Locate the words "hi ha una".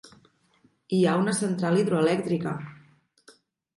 0.97-1.35